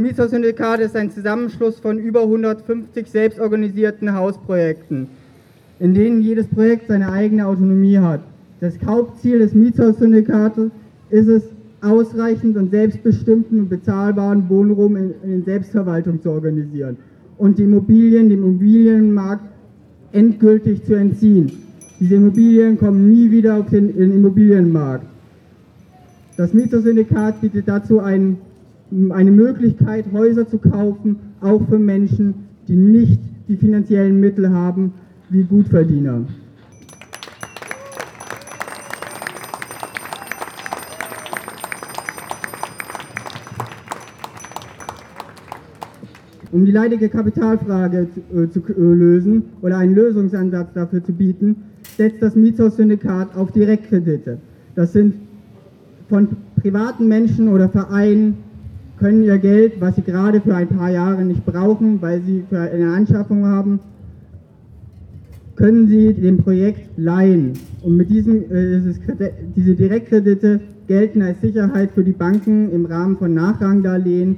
[0.00, 5.08] Mietshaussyndikat ist ein Zusammenschluss von über 150 selbstorganisierten Hausprojekten,
[5.78, 8.22] in denen jedes Projekt seine eigene Autonomie hat.
[8.60, 10.70] Das Hauptziel des Mietshaussyndikates
[11.10, 11.42] ist es,
[11.82, 16.98] ausreichend und selbstbestimmten und bezahlbaren Wohnraum in, in Selbstverwaltung zu organisieren
[17.38, 19.44] und die Immobilien dem Immobilienmarkt
[20.12, 21.50] endgültig zu entziehen.
[21.98, 25.06] Diese Immobilien kommen nie wieder auf den, den Immobilienmarkt.
[26.36, 28.36] Das Mietersyndikat bietet dazu ein,
[29.10, 32.34] eine Möglichkeit, Häuser zu kaufen, auch für Menschen,
[32.66, 34.92] die nicht die finanziellen Mittel haben
[35.28, 36.24] wie Gutverdiener.
[46.52, 51.62] Um die leidige Kapitalfrage zu, äh, zu äh, lösen oder einen Lösungsansatz dafür zu bieten,
[51.96, 54.38] setzt das Mietshaussyndikat auf Direktkredite.
[54.74, 55.14] Das sind
[56.08, 56.26] von
[56.60, 58.49] privaten Menschen oder Vereinen
[59.00, 62.60] können ihr Geld, was sie gerade für ein paar Jahre nicht brauchen, weil sie für
[62.60, 63.80] eine Anschaffung haben,
[65.56, 67.54] können sie dem Projekt leihen.
[67.82, 68.80] Und mit diesem, äh,
[69.56, 74.36] diese Direktkredite gelten als Sicherheit für die Banken im Rahmen von Nachrangdarlehen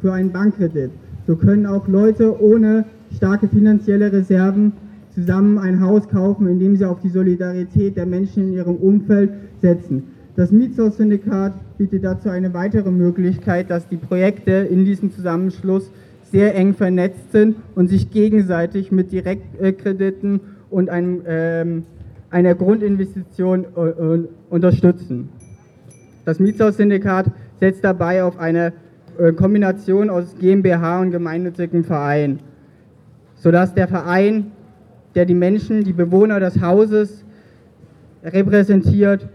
[0.00, 0.90] für einen Bankkredit.
[1.26, 2.84] So können auch Leute ohne
[3.16, 4.72] starke finanzielle Reserven
[5.14, 10.04] zusammen ein Haus kaufen, indem sie auf die Solidarität der Menschen in ihrem Umfeld setzen.
[10.34, 15.90] Das Mietshaussyndikat bietet dazu eine weitere Möglichkeit, dass die Projekte in diesem Zusammenschluss
[16.30, 21.82] sehr eng vernetzt sind und sich gegenseitig mit Direktkrediten und einem, ähm,
[22.30, 25.28] einer Grundinvestition äh, unterstützen.
[26.24, 27.26] Das Mietshaussyndikat
[27.60, 28.72] setzt dabei auf eine
[29.18, 32.38] äh, Kombination aus GmbH und gemeinnützigem Verein,
[33.34, 34.52] sodass der Verein,
[35.14, 37.22] der die Menschen, die Bewohner des Hauses
[38.24, 39.28] repräsentiert,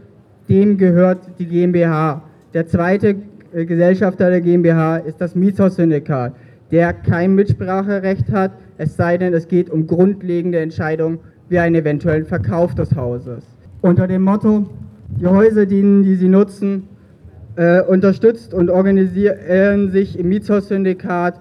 [0.50, 2.22] dem gehört die GmbH.
[2.53, 3.16] Der zweite
[3.53, 6.34] äh, Gesellschafter der GmbH ist das Mietshaussyndikat,
[6.72, 11.19] der kein Mitspracherecht hat, es sei denn, es geht um grundlegende Entscheidungen
[11.50, 13.44] wie einen eventuellen Verkauf des Hauses.
[13.81, 14.69] Unter dem Motto,
[15.19, 16.84] die Häuser dienen, die sie nutzen,
[17.56, 21.40] äh, unterstützt und organisieren sich im Mietshaussyndikat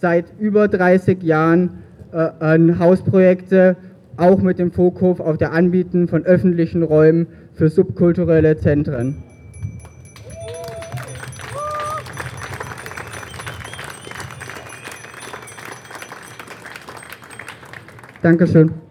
[0.00, 1.70] seit über 30 Jahren
[2.12, 3.76] äh, Hausprojekte,
[4.16, 9.22] auch mit dem Fokus auf der Anbieten von öffentlichen Räumen für subkulturelle Zentren.
[18.22, 18.83] Dankeschön.